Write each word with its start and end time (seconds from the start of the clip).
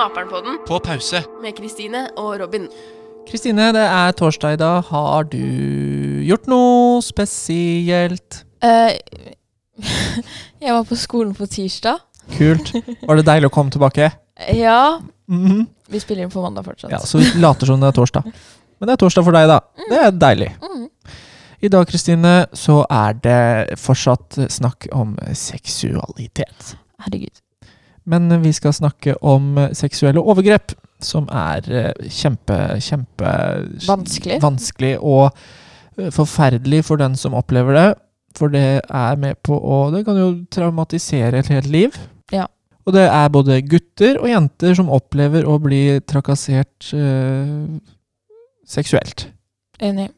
hører 0.00 0.14
på 0.14 0.20
Naperen-podden 0.30 0.58
På 0.66 0.78
pause. 0.80 1.22
med 1.42 1.56
Kristine 1.56 2.08
og 2.16 2.40
Robin. 2.40 2.68
Kristine, 3.28 3.72
det 3.72 3.82
er 3.84 4.12
torsdag 4.12 4.52
i 4.54 4.56
dag. 4.56 4.82
Har 4.88 5.24
du 5.24 6.22
gjort 6.24 6.46
noe 6.48 7.00
spesielt? 7.02 8.44
Uh, 8.64 8.96
jeg 10.60 10.72
var 10.72 10.84
på 10.84 10.96
skolen 10.96 11.34
på 11.34 11.46
tirsdag. 11.46 12.00
Kult. 12.36 12.72
Var 13.02 13.16
det 13.20 13.26
deilig 13.26 13.50
å 13.50 13.52
komme 13.54 13.70
tilbake? 13.70 14.10
Ja, 14.56 15.00
Mhm. 15.28 15.66
vi 15.88 16.00
spiller 16.00 16.22
inn 16.22 16.30
på 16.30 16.40
mandag 16.42 16.64
fortsatt. 16.64 16.90
Ja, 16.90 16.98
Så 16.98 17.18
vi 17.18 17.40
later 17.40 17.66
som 17.66 17.80
det 17.80 17.88
er 17.88 17.92
torsdag. 17.92 18.24
Men 18.80 18.86
det 18.86 18.92
er 18.92 18.96
torsdag 19.06 19.24
for 19.24 19.32
deg, 19.32 19.46
da. 19.48 19.60
Det 19.90 19.98
er 19.98 20.10
deilig. 20.10 20.52
Mm. 20.62 20.88
I 21.62 21.68
dag, 21.68 21.86
Kristine, 21.86 22.46
så 22.54 22.86
er 22.90 23.12
det 23.12 23.78
fortsatt 23.78 24.38
snakk 24.48 24.88
om 24.92 25.18
seksualitet. 25.34 26.76
Herregud. 26.98 27.40
Men 28.10 28.30
vi 28.42 28.52
skal 28.56 28.74
snakke 28.74 29.14
om 29.22 29.54
seksuelle 29.76 30.22
overgrep, 30.22 30.74
som 31.04 31.28
er 31.32 31.66
eh, 31.70 32.08
kjempe, 32.12 32.56
kjempe 32.82 33.32
Vanskelig. 33.86 34.40
vanskelig 34.42 34.94
og 34.98 35.30
eh, 35.96 36.10
forferdelig 36.12 36.82
for 36.88 37.00
den 37.00 37.14
som 37.16 37.36
opplever 37.38 37.76
det. 37.78 37.88
For 38.38 38.52
det 38.52 38.82
er 38.84 39.16
med 39.18 39.40
på 39.42 39.56
å 39.58 39.78
Det 39.94 40.04
kan 40.06 40.18
jo 40.18 40.30
traumatisere 40.52 41.40
et 41.40 41.48
helt 41.50 41.70
liv. 41.70 41.96
Ja. 42.34 42.46
Og 42.86 42.94
det 42.96 43.06
er 43.08 43.32
både 43.32 43.60
gutter 43.66 44.20
og 44.20 44.28
jenter 44.30 44.76
som 44.78 44.90
opplever 44.92 45.46
å 45.46 45.58
bli 45.62 46.00
trakassert 46.08 46.92
eh, 46.96 47.80
seksuelt. 48.66 49.28
Enig. 49.80 50.10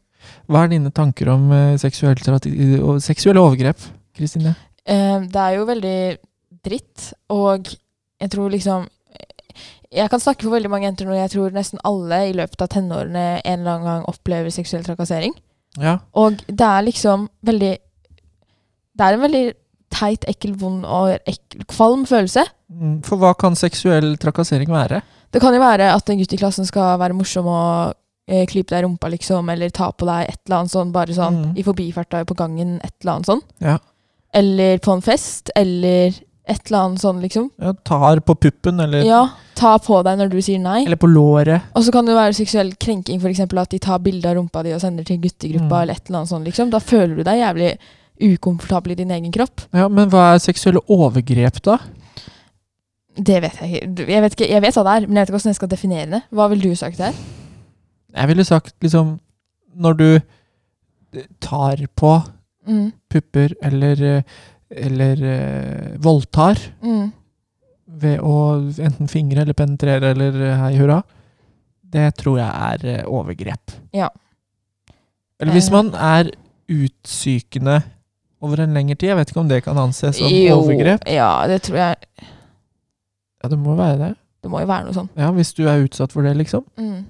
Hva 0.51 0.65
er 0.65 0.75
dine 0.75 0.93
tanker 0.95 1.31
om 1.33 1.49
eh, 1.55 1.79
seksuelle 1.81 3.43
overgrep, 3.43 3.81
Kristine? 4.17 4.55
Eh, 4.85 5.19
det 5.31 5.43
er 5.47 5.57
jo 5.59 5.67
veldig 5.69 5.97
dritt, 6.63 7.09
og 7.35 7.73
jeg 8.23 8.31
tror 8.33 8.53
liksom 8.55 8.89
Jeg 9.93 10.09
kan 10.09 10.21
snakke 10.23 10.47
for 10.47 10.55
veldig 10.55 10.71
mange 10.73 10.87
jenter 10.87 11.05
nå. 11.05 11.13
Jeg 11.19 11.31
tror 11.35 11.53
nesten 11.53 11.81
alle 11.85 12.23
i 12.31 12.33
løpet 12.33 12.63
av 12.65 12.71
tenårene 12.73 13.25
en 13.45 13.59
eller 13.61 13.73
annen 13.75 13.85
gang 13.91 14.05
opplever 14.09 14.49
seksuell 14.55 14.87
trakassering. 14.87 15.35
Ja. 15.77 15.99
Og 16.17 16.39
det 16.49 16.65
er 16.65 16.87
liksom 16.87 17.27
veldig 17.45 17.75
Det 18.97 19.05
er 19.05 19.17
en 19.19 19.25
veldig 19.27 19.43
teit, 19.93 20.25
ekkel, 20.29 20.55
vond 20.57 20.87
og 20.89 21.19
ekkel, 21.29 21.67
kvalm 21.69 22.07
følelse. 22.09 22.47
Mm, 22.73 23.03
For 23.05 23.21
hva 23.21 23.35
kan 23.37 23.53
seksuell 23.61 24.15
trakassering 24.17 24.73
være? 24.73 25.03
Det 25.33 25.41
kan 25.45 25.53
jo 25.53 25.61
være 25.61 25.91
at 25.93 26.09
en 26.09 26.19
gutt 26.23 26.33
i 26.33 26.39
klassen 26.41 26.65
skal 26.69 26.97
være 27.01 27.13
morsom 27.17 27.47
og 27.53 27.93
eh, 28.29 28.47
klype 28.49 28.73
deg 28.73 28.81
i 28.81 28.87
rumpa, 28.87 29.11
liksom, 29.13 29.49
eller 29.53 29.69
ta 29.77 29.91
på 29.93 30.09
deg 30.09 30.31
et 30.31 30.41
eller 30.47 30.63
annet 30.63 30.73
sånn, 30.73 30.93
bare 30.97 31.13
sånn 31.17 31.37
Mm. 31.43 31.57
i 31.61 31.63
forbifarta 31.69 32.25
på 32.25 32.37
gangen, 32.37 32.79
et 32.85 32.95
eller 33.03 33.13
annet 33.19 33.29
sånn. 33.29 33.43
Ja. 33.61 33.77
Eller 34.33 34.79
på 34.81 34.93
en 34.97 35.05
fest, 35.05 35.51
eller 35.57 36.13
et 36.53 36.61
eller 36.71 36.85
annet 36.87 37.03
sånn, 37.03 37.21
liksom. 37.25 37.49
Ja, 37.63 37.73
tar 37.89 38.21
på 38.25 38.35
puppen, 38.47 38.81
eller, 38.85 39.03
Ja, 39.07 39.23
ta 39.59 39.75
på 39.83 40.03
deg 40.07 40.19
når 40.21 40.31
du 40.33 40.39
sier 40.45 40.61
nei. 40.63 40.85
eller 40.85 41.01
på 41.01 41.09
låret. 41.11 41.63
Og 41.75 41.83
så 41.87 41.93
kan 41.95 42.05
det 42.09 42.15
være 42.19 42.37
seksuell 42.37 42.75
krenking, 42.79 43.19
f.eks. 43.23 43.41
at 43.41 43.71
de 43.75 43.79
tar 43.83 43.99
bilde 44.05 44.29
av 44.29 44.37
rumpa 44.37 44.63
di 44.67 44.73
og 44.77 44.81
sender 44.85 45.05
til 45.09 45.19
guttegruppa, 45.23 45.69
Mm. 45.71 45.83
eller 45.83 45.95
et 45.99 46.07
eller 46.09 46.19
annet 46.23 46.29
sånt, 46.35 46.45
liksom. 46.47 46.71
Da 46.71 46.79
føler 46.79 47.17
du 47.17 47.23
deg 47.25 47.41
jævlig 47.43 47.73
ukomfortabel 48.23 48.93
i 48.93 48.95
din 49.03 49.11
egen 49.11 49.33
kropp. 49.33 49.65
Ja, 49.75 49.89
Men 49.89 50.09
hva 50.11 50.35
er 50.35 50.39
seksuelle 50.39 50.81
overgrep, 50.89 51.61
da? 51.63 51.79
Det 53.17 53.43
vet 53.43 53.57
jeg 53.61 53.83
ikke. 53.83 54.07
Jeg 54.09 54.23
vet, 54.23 54.33
ikke, 54.37 54.49
jeg 54.49 54.63
vet 54.63 54.75
hva 54.75 54.85
det 54.87 54.93
er, 55.03 55.07
men 55.09 55.17
jeg 55.17 55.23
vet 55.27 55.29
ikke 55.29 55.37
hvordan 55.39 55.51
jeg 55.53 55.59
skal 55.59 55.69
definere 55.69 56.11
det. 56.15 56.23
Hva 56.33 56.47
ville 56.49 56.63
du 56.71 56.75
sagt 56.79 56.97
der? 56.99 57.13
Jeg 58.15 58.29
ville 58.29 58.45
sagt 58.45 58.75
liksom 58.81 59.19
Når 59.77 59.95
du 59.97 60.21
tar 61.41 61.77
på 61.97 62.23
Mm. 62.69 62.93
pupper 63.11 63.55
eller, 63.63 64.19
eh, 64.19 64.23
eller 64.77 65.23
eh, 65.23 65.97
voldtar 66.03 66.59
Mm. 66.83 67.13
ved 68.03 68.21
å 68.21 68.37
enten 68.81 69.09
fingre 69.09 69.43
eller 69.43 69.55
penetrere 69.55 70.11
eller 70.15 70.39
eh, 70.49 70.57
hei 70.63 70.77
hurra, 70.79 71.03
det 71.93 72.15
tror 72.17 72.39
jeg 72.41 72.49
er 72.49 72.87
eh, 72.99 73.05
overgrep. 73.07 73.75
Ja. 73.93 74.09
Eller 75.41 75.53
hvis 75.53 75.69
Eh. 75.69 75.73
man 75.77 75.93
er 75.95 76.31
utsykende 76.73 77.83
over 78.43 78.63
en 78.65 78.75
lengre 78.75 78.95
tid, 78.97 79.09
jeg 79.11 79.17
vet 79.19 79.31
ikke 79.31 79.41
om 79.45 79.49
det 79.51 79.63
kan 79.65 79.79
anses 79.79 80.17
som 80.19 80.29
Jo, 80.33 80.57
overgrep. 80.63 81.05
Ja, 81.11 81.47
det 81.47 81.63
tror 81.63 81.77
jeg 81.77 81.97
Ja, 83.43 83.49
det 83.49 83.59
må 83.59 83.75
være 83.77 83.99
det. 83.99 84.15
Det 84.43 84.51
må 84.51 84.61
jo 84.63 84.67
være 84.67 84.85
noe 84.87 84.95
sånn. 84.95 85.09
Ja, 85.19 85.31
Hvis 85.35 85.53
du 85.55 85.65
er 85.69 85.83
utsatt 85.85 86.13
for 86.13 86.23
det, 86.23 86.37
liksom. 86.37 86.65
Mm. 86.79 87.05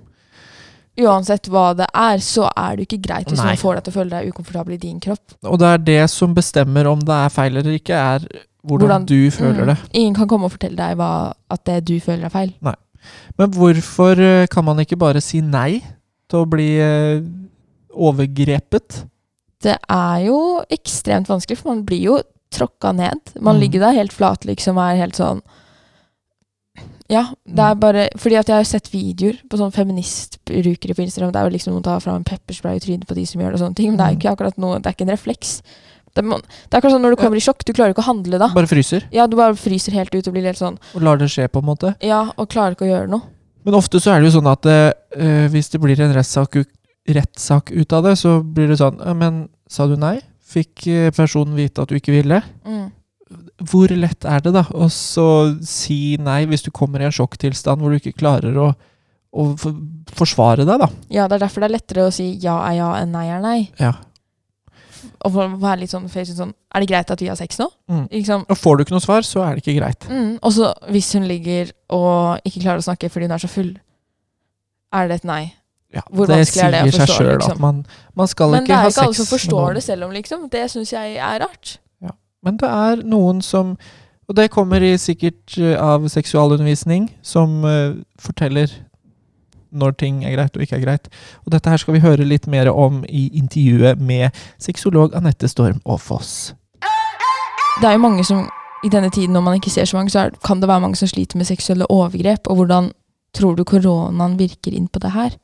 Uansett 1.01 1.49
hva 1.49 1.75
det 1.77 1.87
er, 1.97 2.19
så 2.19 2.51
er 2.55 2.77
det 2.77 2.87
ikke 2.89 3.03
greit 3.07 3.27
hvis 3.31 3.39
Nei. 3.41 3.47
noen 3.55 3.59
får 3.63 3.75
deg 3.79 3.85
til 3.85 3.93
å 3.93 3.97
føle 3.97 4.11
deg 4.11 4.29
ukomfortabel 4.33 4.75
i 4.75 4.77
din 4.83 5.01
kropp. 5.01 5.37
Og 5.49 5.59
det 5.59 5.67
er 5.69 5.79
det 5.79 6.11
som 6.11 6.35
bestemmer 6.35 6.87
om 6.91 7.01
det 7.01 7.09
er 7.17 7.29
feil 7.33 7.57
eller 7.57 7.79
ikke, 7.79 7.97
er 7.97 8.27
hvordan, 8.63 8.89
Hvordan- 8.89 9.07
du 9.07 9.31
føler 9.31 9.65
Mm. 9.65 9.67
det. 9.67 9.79
Ingen 9.95 10.15
kan 10.15 10.29
komme 10.29 10.45
og 10.45 10.53
fortelle 10.53 10.77
deg 10.77 10.97
hva, 10.99 11.33
at 11.51 11.65
det 11.65 11.85
du 11.85 11.99
føler 12.01 12.25
er 12.27 12.29
feil. 12.31 12.53
Nei. 12.61 12.75
Men 13.39 13.51
hvorfor 13.51 14.19
eh, 14.21 14.47
kan 14.47 14.65
man 14.65 14.77
ikke 14.79 14.99
bare 14.99 15.21
si 15.21 15.41
nei 15.41 15.83
til 16.29 16.45
å 16.45 16.49
bli 16.49 16.79
eh, 16.79 17.21
overgrepet? 17.97 19.05
Det 19.63 19.77
er 19.89 20.27
jo 20.27 20.63
ekstremt 20.71 21.27
vanskelig, 21.31 21.59
for 21.59 21.69
man 21.75 21.85
blir 21.87 22.03
jo 22.03 22.21
tråkka 22.53 22.93
ned. 22.95 23.19
Man 23.41 23.57
Mm. 23.57 23.61
ligger 23.61 23.81
der 23.81 23.93
helt 23.95 24.13
flat, 24.13 24.41
liksom, 24.45 24.77
og 24.77 24.91
er 24.93 24.97
helt 25.01 25.15
sånn 25.15 25.41
Ja, 27.11 27.25
det 27.47 27.59
er 27.59 27.75
Mm. 27.75 27.81
bare 27.81 28.09
Fordi 28.17 28.37
at 28.39 28.47
jeg 28.49 28.57
har 28.57 28.65
sett 28.65 28.89
videoer 28.93 29.39
på 29.49 29.59
sånn 29.59 29.73
feministbrukere 29.73 30.95
på 30.95 31.03
Instagram. 31.03 31.33
Det 31.33 31.41
er 31.41 31.49
jo 31.51 31.57
liksom 31.57 31.73
noen 31.75 31.83
tar 31.83 32.01
fram 32.01 32.17
en 32.17 32.25
pepperspray 32.25 32.77
i 32.77 32.81
trynet 32.81 33.07
på 33.07 33.15
de 33.15 33.25
som 33.27 33.41
gjør 33.41 33.53
det 33.53 33.61
og 33.61 33.67
sånne 33.67 33.77
ting, 33.77 33.91
men 33.91 33.97
det 33.99 34.07
er 34.07 34.13
Mm. 34.15 34.19
ikke 34.21 34.37
akkurat 34.37 34.59
noe 34.59 34.79
Det 34.79 34.87
er 34.87 34.93
ikke 34.93 35.09
en 35.11 35.17
refleks. 35.17 35.63
Det 36.15 36.25
er, 36.25 36.29
det 36.69 36.77
akkurat 36.79 36.93
sånn 36.93 37.01
når 37.03 37.11
du 37.11 37.17
kommer 37.17 37.37
i 37.37 37.41
sjokk, 37.41 37.65
du 37.65 37.73
klarer 37.73 37.95
ikke 37.95 38.03
å 38.05 38.11
handle 38.13 38.39
da. 38.39 38.49
Bare 38.49 38.67
fryser 38.67 39.03
Ja, 39.11 39.27
du 39.27 39.37
bare 39.37 39.55
fryser 39.55 39.93
helt 39.93 40.15
ut 40.15 40.27
og 40.29 40.35
blir 40.35 40.43
helt 40.45 40.59
sånn 40.59 40.79
og 40.95 41.03
lar 41.03 41.17
det 41.17 41.29
skje, 41.31 41.49
på 41.49 41.59
en 41.61 41.65
måte. 41.67 41.95
Ja, 42.03 42.31
og 42.37 42.49
klarer 42.49 42.73
ikke 42.77 42.85
å 42.87 42.93
gjøre 42.93 43.09
noe. 43.09 43.23
Men 43.65 43.75
ofte 43.75 43.99
så 44.01 44.13
er 44.13 44.21
det 44.21 44.31
jo 44.33 44.41
sånn 44.41 44.51
at 44.53 44.63
øh, 44.67 45.49
hvis 45.49 45.71
det 45.71 45.81
blir 45.81 45.99
en 46.01 46.13
rettssak, 46.13 47.73
ut 47.73 47.93
av 47.93 48.05
det, 48.05 48.19
så 48.19 48.43
blir 48.43 48.69
det 48.69 48.79
sånn 48.79 48.99
«Ja, 49.05 49.13
Men 49.15 49.49
sa 49.69 49.87
du 49.87 49.97
nei? 49.97 50.21
Fikk 50.45 50.87
eh, 50.87 51.11
personen 51.11 51.55
vite 51.57 51.81
at 51.83 51.89
du 51.89 51.95
ikke 51.97 52.13
ville? 52.13 52.43
Mm. 52.67 52.91
Hvor 53.63 53.93
lett 53.95 54.25
er 54.25 54.41
det, 54.43 54.55
da, 54.55 54.65
å 54.75 54.89
så 54.91 55.27
si 55.67 56.17
nei 56.19 56.43
hvis 56.51 56.65
du 56.65 56.71
kommer 56.75 57.03
i 57.03 57.07
en 57.07 57.15
sjokktilstand 57.15 57.83
hvor 57.83 57.93
du 57.93 58.01
ikke 58.01 58.17
klarer 58.17 58.57
å, 58.59 58.71
å 58.73 59.45
for, 59.61 59.77
forsvare 60.19 60.67
deg, 60.67 60.81
da? 60.83 60.89
Ja, 61.13 61.29
det 61.29 61.39
er 61.39 61.45
derfor 61.45 61.63
det 61.63 61.71
er 61.71 61.77
lettere 61.77 62.09
å 62.09 62.15
si 62.15 62.33
ja 62.43 62.57
er 62.67 62.81
ja 62.81 62.89
enn 63.03 63.15
nei 63.15 63.29
er 63.31 63.45
nei. 63.45 63.59
Ja. 63.79 63.93
Og 65.27 65.37
være 65.37 65.83
litt 65.83 65.93
sånn, 65.93 66.09
sånn 66.11 66.53
Er 66.75 66.83
det 66.83 66.89
greit 66.91 67.11
at 67.11 67.21
vi 67.23 67.29
har 67.31 67.39
sex 67.39 67.59
nå? 67.61 67.69
Mm. 67.91 68.05
Liksom. 68.11 68.45
Og 68.51 68.59
får 68.59 68.77
du 68.77 68.85
ikke 68.85 68.95
noe 68.97 69.05
svar, 69.05 69.27
så 69.27 69.45
er 69.47 69.55
det 69.55 69.63
ikke 69.63 69.79
greit. 69.79 70.07
Mm. 70.11 70.37
Og 70.43 70.55
så 70.57 70.73
hvis 70.91 71.13
hun 71.19 71.27
ligger 71.31 71.71
og 71.95 72.47
ikke 72.49 72.63
klarer 72.65 72.83
å 72.83 72.87
snakke 72.87 73.11
fordi 73.13 73.29
hun 73.29 73.37
er 73.37 73.43
så 73.43 73.51
full, 73.51 73.75
er 74.93 75.11
det 75.11 75.21
et 75.21 75.29
nei. 75.29 75.43
Ja, 75.93 76.03
Hvor 76.09 76.27
det 76.27 76.39
vanskelig 76.41 76.65
er 76.65 76.73
det 76.73 76.81
å 76.81 76.89
sier 76.89 76.95
seg 76.97 77.03
forstå, 77.05 77.17
selv, 77.21 77.33
liksom? 77.43 77.59
man, 77.61 77.81
man 78.17 78.29
skal 78.31 78.55
Men 78.55 78.67
det 78.67 78.75
er 78.75 78.89
ikke 78.89 79.05
alle 79.05 79.19
som 79.19 79.29
forstår 79.29 79.75
det 79.77 79.83
selv 79.85 80.07
om, 80.07 80.15
liksom. 80.17 80.47
Det 80.53 80.63
syns 80.73 80.93
jeg 80.95 81.19
er 81.21 81.43
rart. 81.45 81.75
Men 82.43 82.59
det 82.61 82.69
er 82.69 83.05
noen 83.07 83.43
som 83.43 83.77
Og 84.31 84.37
det 84.39 84.53
kommer 84.55 84.81
i 84.81 84.95
sikkert 84.97 85.59
eh, 85.59 85.75
av 85.77 86.07
seksualundervisning, 86.09 87.09
som 87.27 87.65
eh, 87.69 87.99
forteller 88.23 88.71
når 89.73 89.97
ting 89.99 90.23
er 90.25 90.37
greit 90.37 90.57
og 90.57 90.63
ikke 90.63 90.79
er 90.79 90.85
greit. 90.85 91.11
Og 91.45 91.53
dette 91.53 91.69
her 91.69 91.81
skal 91.81 91.97
vi 91.97 92.05
høre 92.05 92.25
litt 92.25 92.47
mer 92.47 92.71
om 92.71 93.03
i 93.09 93.27
intervjuet 93.41 94.01
med 94.01 94.31
sexolog 94.63 95.17
Anette 95.19 95.51
Storm 95.51 95.83
Aafoss. 95.85 96.55
Det 97.81 97.89
er 97.89 97.99
jo 97.99 98.05
mange 98.07 98.25
som 98.25 98.47
i 98.87 98.91
denne 98.91 99.11
tiden, 99.11 99.35
når 99.35 99.45
man 99.47 99.61
ikke 99.61 99.71
ser 99.75 99.87
så 99.87 99.99
mange, 99.99 100.11
så 100.15 100.27
er, 100.27 100.35
kan 100.45 100.61
det 100.63 100.71
være 100.71 100.85
mange 100.87 100.99
som 100.99 101.11
sliter 101.11 101.39
med 101.39 101.49
seksuelle 101.49 101.89
overgrep. 101.91 102.49
Og 102.51 102.63
hvordan 102.63 102.91
tror 103.37 103.57
du 103.57 103.65
koronaen 103.69 104.39
virker 104.41 104.75
inn 104.75 104.89
på 104.91 105.03
det 105.03 105.13
her? 105.15 105.37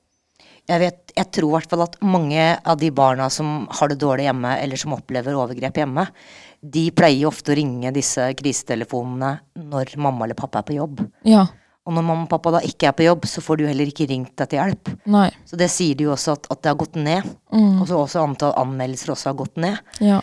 Jeg, 0.68 0.80
vet, 0.82 1.12
jeg 1.16 1.30
tror 1.32 1.48
i 1.48 1.54
hvert 1.56 1.70
fall 1.70 1.84
at 1.86 1.94
mange 2.04 2.42
av 2.58 2.80
de 2.80 2.90
barna 2.92 3.30
som 3.32 3.62
har 3.78 3.88
det 3.88 4.00
dårlig 4.02 4.26
hjemme, 4.26 4.52
eller 4.60 4.80
som 4.80 4.92
opplever 4.98 5.38
overgrep 5.38 5.80
hjemme, 5.80 6.04
de 6.60 6.88
pleier 6.94 7.28
ofte 7.28 7.52
å 7.54 7.56
ringe 7.58 7.92
disse 7.94 8.24
krisetelefonene 8.38 9.32
når 9.68 9.94
mamma 10.00 10.26
eller 10.26 10.38
pappa 10.38 10.62
er 10.62 10.68
på 10.68 10.78
jobb. 10.78 11.02
Ja. 11.28 11.46
Og 11.88 11.94
når 11.96 12.04
mamma 12.04 12.26
og 12.26 12.28
pappa 12.28 12.50
da 12.52 12.60
ikke 12.68 12.90
er 12.90 12.92
på 12.98 13.04
jobb, 13.06 13.22
så 13.24 13.40
får 13.40 13.56
du 13.56 13.62
heller 13.64 13.88
ikke 13.88 14.04
ringt 14.10 14.34
deg 14.36 14.50
til 14.50 14.58
hjelp. 14.60 14.90
Nei. 15.08 15.30
Så 15.48 15.56
det 15.56 15.70
sier 15.72 15.96
de 15.96 16.04
jo 16.04 16.12
også 16.12 16.34
at, 16.36 16.44
at 16.52 16.60
det 16.60 16.68
har 16.68 16.76
gått 16.82 16.98
ned. 17.00 17.30
Mm. 17.48 17.78
Og 17.80 17.86
så 17.88 18.00
også 18.02 18.24
antall 18.26 18.52
anmeldelser 18.60 19.14
også 19.14 19.30
har 19.30 19.38
gått 19.38 19.56
ned. 19.64 19.78
Ja. 20.04 20.18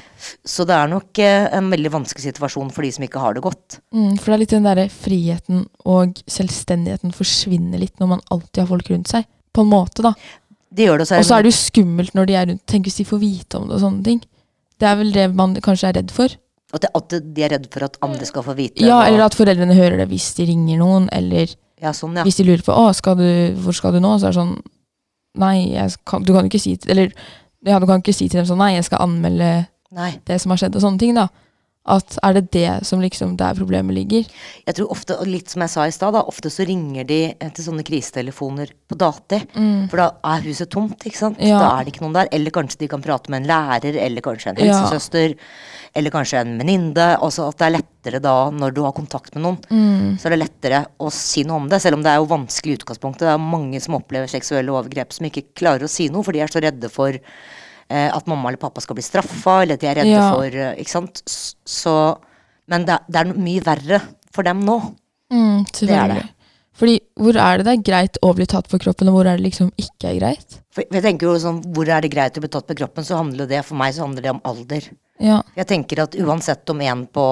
Så 0.45 0.67
det 0.69 0.75
er 0.77 0.91
nok 0.91 1.21
eh, 1.25 1.47
en 1.57 1.71
veldig 1.73 1.91
vanskelig 1.95 2.27
situasjon 2.27 2.69
for 2.75 2.85
de 2.85 2.91
som 2.93 3.07
ikke 3.07 3.23
har 3.23 3.33
det 3.33 3.41
godt. 3.47 3.79
Mm, 3.89 4.13
for 4.19 4.29
det 4.29 4.35
er 4.35 4.43
litt 4.43 4.53
den 4.53 4.69
derre 4.69 4.85
friheten 4.93 5.65
og 5.89 6.21
selvstendigheten 6.29 7.17
forsvinner 7.17 7.81
litt 7.81 7.97
når 7.97 8.13
man 8.13 8.25
alltid 8.35 8.61
har 8.61 8.69
folk 8.75 8.93
rundt 8.93 9.15
seg. 9.15 9.25
På 9.55 9.65
en 9.65 9.73
måte, 9.73 10.05
da. 10.05 10.13
De 10.75 10.85
det, 10.85 11.01
Og 11.01 11.07
så 11.07 11.37
er 11.39 11.45
det 11.45 11.49
jo 11.49 11.57
skummelt 11.57 12.13
når 12.13 12.29
de 12.29 12.37
er 12.37 12.49
rundt. 12.51 12.65
Tenk 12.69 12.85
hvis 12.85 13.01
de 13.01 13.09
får 13.09 13.21
vite 13.25 13.57
om 13.57 13.65
det 13.71 13.79
og 13.79 13.85
sånne 13.87 14.05
ting. 14.05 14.21
Det 14.81 14.87
er 14.89 14.97
vel 14.99 15.13
det 15.15 15.29
man 15.35 15.55
kanskje 15.63 15.91
er 15.91 15.99
redd 16.01 16.11
for. 16.15 16.33
at, 16.75 16.81
det, 16.83 16.89
at 16.97 17.13
de 17.35 17.43
er 17.45 17.53
redd 17.55 17.67
for 17.71 17.85
at 17.87 17.97
andre 18.03 18.25
skal 18.27 18.43
få 18.43 18.55
vite 18.57 18.83
Ja, 18.83 19.03
eller 19.05 19.27
at 19.27 19.37
foreldrene 19.37 19.77
hører 19.77 20.01
det 20.01 20.09
hvis 20.11 20.33
de 20.35 20.47
ringer 20.49 20.81
noen, 20.81 21.07
eller 21.15 21.47
ja, 21.81 21.93
sånn, 21.95 22.17
ja. 22.17 22.25
hvis 22.27 22.39
de 22.39 22.47
lurer 22.47 22.63
på 22.65 22.75
å, 22.75 22.89
skal 22.95 23.15
du, 23.19 23.27
hvor 23.63 23.75
skal 23.75 23.95
du 23.95 24.01
nå? 24.03 24.15
Så 24.19 24.27
er 24.29 24.35
det 24.35 24.41
sånn 24.41 24.57
Nei, 25.35 25.55
kan, 26.07 26.23
du 26.23 26.31
kan 26.31 26.47
ikke 26.47 26.61
si 26.63 26.77
til 26.79 26.93
Eller 26.93 27.09
ja, 27.67 27.75
du 27.79 27.87
kan 27.89 27.99
ikke 27.99 28.13
si 28.15 28.29
til 28.29 28.39
dem 28.39 28.47
sånn 28.47 28.61
Nei, 28.63 28.75
jeg 28.77 28.85
skal 28.87 29.03
anmelde 29.03 29.49
Nei. 29.95 30.13
det 30.27 30.37
som 30.41 30.53
har 30.53 30.61
skjedd, 30.61 30.75
og 30.75 30.83
sånne 30.83 31.01
ting, 31.01 31.15
da. 31.15 31.27
At 31.85 32.15
er 32.25 32.33
det 32.33 32.47
det 32.55 32.69
som 32.89 32.99
liksom 32.99 33.35
der 33.37 33.53
problemet 33.53 33.93
ligger? 33.93 34.25
Jeg 34.65 34.75
tror 34.79 34.89
ofte, 34.95 35.19
og 35.21 35.27
litt 35.29 35.51
som 35.53 35.61
jeg 35.61 35.69
sa 35.69 35.83
i 35.85 35.91
stad, 35.93 36.15
ofte 36.17 36.49
så 36.49 36.65
ringer 36.65 37.05
de 37.05 37.19
eh, 37.35 37.51
til 37.53 37.63
sånne 37.67 37.85
krisetelefoner 37.85 38.71
på 38.89 38.97
dagtid. 38.97 39.45
For 39.91 40.01
da 40.01 40.07
er 40.33 40.41
huset 40.47 40.71
tomt, 40.73 40.97
ikke 41.05 41.19
sant. 41.21 41.37
Mm. 41.37 41.47
Ja. 41.51 41.59
Da 41.61 41.69
er 41.77 41.85
det 41.85 41.93
ikke 41.93 42.05
noen 42.07 42.17
der. 42.17 42.31
Eller 42.33 42.55
kanskje 42.55 42.79
de 42.81 42.89
kan 42.89 43.05
prate 43.05 43.29
med 43.29 43.43
en 43.43 43.49
lærer, 43.51 43.99
eller 44.01 44.25
kanskje 44.25 44.55
en 44.55 44.63
Ja. 44.65 44.71
helsesøster. 44.73 45.35
Eller 45.95 46.11
kanskje 46.11 46.41
en 46.41 46.57
venninne. 46.59 47.05
Altså 47.21 47.47
at 47.47 47.57
det 47.61 47.67
er 47.67 47.75
lettere 47.77 48.19
da, 48.21 48.49
når 48.51 48.73
du 48.73 48.81
har 48.83 48.91
kontakt 48.91 49.35
med 49.35 49.43
noen, 49.45 49.61
Mm. 49.69 50.17
så 50.19 50.25
er 50.25 50.35
det 50.35 50.41
lettere 50.41 50.85
å 50.99 51.11
si 51.11 51.43
noe 51.43 51.57
om 51.61 51.69
det. 51.69 51.81
Selv 51.81 51.95
om 51.95 52.03
det 52.03 52.09
er 52.11 52.17
jo 52.17 52.25
vanskelig 52.33 52.73
i 52.73 52.77
utgangspunktet. 52.81 53.19
Det 53.29 53.33
er 53.35 53.37
mange 53.37 53.79
som 53.81 53.93
opplever 53.95 54.27
seksuelle 54.27 54.73
overgrep 54.73 55.13
som 55.13 55.25
ikke 55.29 55.53
klarer 55.55 55.83
å 55.85 55.89
si 55.89 56.09
noe, 56.09 56.23
for 56.23 56.31
de 56.33 56.39
er 56.41 56.47
så 56.47 56.61
redde 56.65 56.89
for 56.89 57.13
eh, 57.89 58.09
at 58.09 58.27
mamma 58.27 58.49
eller 58.49 58.61
pappa 58.61 58.81
skal 58.83 58.97
bli 58.97 59.05
straffa, 59.05 59.61
eller 59.63 59.77
at 59.77 59.83
de 59.83 59.89
er 59.91 59.99
redde 60.01 60.13
Ja. 60.15 60.29
for 60.33 60.45
eh, 60.45 60.75
Ikke 60.81 60.95
sant. 60.95 61.21
Så 61.65 62.17
Men 62.67 62.85
det, 62.85 62.99
det 63.07 63.21
er 63.21 63.33
mye 63.37 63.61
verre 63.61 64.01
for 64.33 64.43
dem 64.43 64.63
nå. 64.65 64.79
Mm, 65.31 65.65
er 65.89 66.07
det. 66.09 66.23
Fordi 66.75 66.99
hvor 67.15 67.37
er 67.39 67.57
det 67.57 67.65
det 67.65 67.73
er 67.75 67.83
greit 67.87 68.17
å 68.25 68.33
bli 68.35 68.45
tatt 68.49 68.67
på 68.67 68.79
kroppen, 68.81 69.07
og 69.07 69.15
hvor 69.15 69.29
er 69.29 69.37
det 69.37 69.45
liksom 69.45 69.69
ikke 69.79 70.09
er 70.09 70.17
greit? 70.19 70.57
For 70.75 70.83
jeg 70.91 71.03
tenker 71.05 71.29
jo 71.29 71.37
sånn, 71.39 71.61
Hvor 71.73 71.87
er 71.87 72.01
det 72.01 72.11
greit 72.11 72.35
å 72.37 72.43
bli 72.43 72.51
tatt 72.51 72.67
på 72.67 72.75
kroppen, 72.75 73.05
så 73.07 73.21
handler 73.21 73.47
det 73.47 73.63
for 73.63 73.79
meg 73.79 73.93
så 73.95 74.03
handler 74.03 74.25
det 74.25 74.33
om 74.33 74.41
alder. 74.43 74.89
Ja. 75.23 75.41
Jeg 75.55 75.67
tenker 75.67 76.03
at 76.03 76.17
uansett 76.19 76.69
om 76.69 76.81
en 76.81 77.05
på 77.07 77.25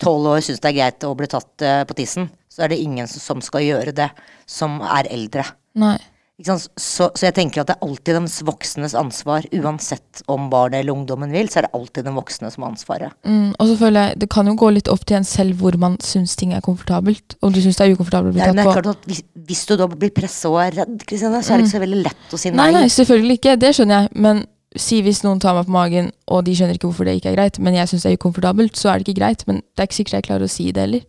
tolv 0.00 0.32
år 0.32 0.40
syns 0.42 0.60
det 0.62 0.72
er 0.72 0.78
greit 0.78 1.06
å 1.06 1.14
bli 1.14 1.28
tatt 1.30 1.62
eh, 1.62 1.82
på 1.86 1.94
tissen, 1.94 2.30
så 2.50 2.64
er 2.64 2.72
det 2.72 2.80
ingen 2.82 3.06
som, 3.06 3.20
som 3.20 3.44
skal 3.44 3.62
gjøre 3.62 3.94
det, 3.94 4.08
som 4.48 4.80
er 4.82 5.06
eldre. 5.12 5.44
Nei. 5.78 5.98
Så, 6.40 7.10
så 7.12 7.26
jeg 7.26 7.34
tenker 7.36 7.62
at 7.62 7.68
det 7.68 7.74
er 7.76 7.84
alltid 7.84 8.16
den 8.16 8.28
voksnes 8.48 8.94
ansvar. 8.96 9.44
Uansett 9.52 10.22
om 10.30 10.48
barnet 10.52 10.80
eller 10.80 10.96
ungdommen 10.96 11.32
vil, 11.34 11.50
så 11.52 11.60
er 11.60 11.66
det 11.68 11.72
alltid 11.76 12.06
den 12.08 12.16
voksne 12.16 12.50
som 12.52 12.64
har 12.64 12.72
ansvaret. 12.72 13.16
Mm, 13.28 13.50
og 13.52 13.68
så 13.68 13.76
føler 13.82 14.06
jeg 14.08 14.20
det 14.24 14.30
kan 14.32 14.48
jo 14.48 14.54
gå 14.60 14.70
litt 14.72 14.88
opp 14.92 15.04
til 15.08 15.18
en 15.20 15.28
selv 15.28 15.60
hvor 15.60 15.76
man 15.80 15.98
syns 16.04 16.36
ting 16.40 16.54
er 16.56 16.64
komfortabelt. 16.64 17.36
Om 17.44 17.52
du 17.52 17.60
syns 17.60 17.80
det 17.80 17.86
er 17.88 17.96
ukomfortabelt 17.98 18.32
å 18.32 18.38
bli 18.38 18.44
tatt 18.46 18.62
på. 18.64 18.76
klart 18.78 18.92
at 18.94 19.10
hvis, 19.10 19.20
hvis 19.50 19.66
du 19.68 19.76
da 19.80 19.90
blir 19.92 20.14
pressa 20.16 20.48
og 20.52 20.62
er 20.64 20.80
redd, 20.80 20.96
Kristine, 21.04 21.42
så 21.44 21.54
er 21.54 21.60
det 21.60 21.68
ikke 21.68 21.76
så 21.76 21.84
veldig 21.84 22.00
lett 22.08 22.32
å 22.32 22.40
si 22.40 22.50
Mm. 22.50 22.56
Nei, 22.56 22.70
nei. 22.72 22.80
nei, 22.80 22.88
selvfølgelig 22.90 23.38
ikke. 23.38 23.58
Det 23.60 23.74
skjønner 23.76 24.00
jeg. 24.00 24.08
Men 24.26 24.44
si 24.80 25.00
hvis 25.02 25.22
noen 25.26 25.40
tar 25.42 25.54
meg 25.54 25.66
på 25.68 25.74
magen, 25.74 26.10
og 26.30 26.44
de 26.46 26.54
skjønner 26.56 26.78
ikke 26.78 26.88
hvorfor 26.88 27.06
det 27.08 27.18
ikke 27.18 27.32
er 27.32 27.36
greit, 27.36 27.58
men 27.58 27.74
jeg 27.74 27.90
syns 27.90 28.06
det 28.06 28.12
er 28.12 28.18
ukomfortabelt, 28.20 28.76
så 28.78 28.90
er 28.90 28.98
det 28.98 29.08
ikke 29.08 29.20
greit. 29.20 29.44
Men 29.46 29.60
det 29.60 29.82
er 29.82 29.88
ikke 29.90 29.98
sikkert 30.00 30.18
jeg 30.20 30.28
klarer 30.30 30.46
å 30.46 30.50
si 30.50 30.70
det 30.72 30.84
heller. 30.86 31.06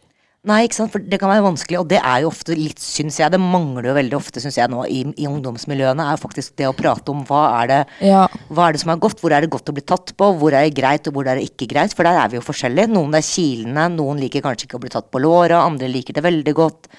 Nei, 0.50 0.64
ikke 0.66 0.74
sant, 0.74 0.90
for 0.90 1.04
det 1.06 1.20
kan 1.22 1.30
være 1.30 1.44
vanskelig, 1.46 1.78
og 1.78 1.90
det 1.92 2.00
er 2.02 2.24
jo 2.24 2.32
ofte 2.32 2.56
litt, 2.58 2.80
syns 2.82 3.20
jeg, 3.20 3.30
det 3.30 3.38
mangler 3.38 3.92
jo 3.92 3.94
veldig 3.94 4.16
ofte, 4.18 4.42
syns 4.42 4.56
jeg 4.58 4.72
nå, 4.74 4.80
i, 4.90 5.04
i 5.22 5.28
ungdomsmiljøene, 5.30 6.02
er 6.02 6.16
jo 6.18 6.22
faktisk 6.24 6.56
det 6.58 6.66
å 6.66 6.74
prate 6.74 7.14
om 7.14 7.20
hva 7.30 7.42
er 7.60 7.70
det 7.70 7.78
Ja. 8.08 8.24
hva 8.50 8.66
er 8.66 8.74
det 8.74 8.82
som 8.82 8.90
er 8.90 9.04
godt, 9.04 9.22
hvor 9.22 9.36
er 9.38 9.46
det 9.46 9.52
godt 9.54 9.70
å 9.70 9.76
bli 9.78 9.84
tatt 9.86 10.16
på, 10.18 10.32
hvor 10.42 10.58
er 10.58 10.66
det 10.66 10.74
greit 10.80 11.06
og 11.12 11.14
hvor 11.14 11.30
er 11.30 11.38
det 11.38 11.46
ikke 11.52 11.70
greit, 11.76 11.94
for 11.94 12.10
der 12.10 12.18
er 12.24 12.32
vi 12.34 12.40
jo 12.40 12.46
forskjellige. 12.48 12.90
Noen 12.90 13.14
er 13.20 13.28
kilende, 13.28 13.86
noen 13.94 14.24
liker 14.24 14.42
kanskje 14.48 14.66
ikke 14.66 14.80
å 14.80 14.84
bli 14.88 14.94
tatt 14.98 15.12
på 15.14 15.22
låra, 15.22 15.62
andre 15.62 15.92
liker 15.94 16.18
det 16.18 16.26
veldig 16.26 16.56
godt. 16.58 16.90